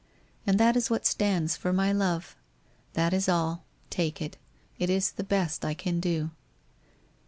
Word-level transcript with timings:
And 0.47 0.59
that 0.59 0.75
is 0.75 0.89
what 0.89 1.05
stands 1.05 1.55
for 1.55 1.71
My 1.71 1.91
Love. 1.93 2.35
That 2.93 3.13
is 3.13 3.29
all. 3.29 3.65
Take 3.91 4.19
it. 4.19 4.35
It 4.79 4.89
is 4.89 5.11
the 5.11 5.23
best 5.23 5.63
I 5.63 5.75
can 5.75 5.99
do. 5.99 6.31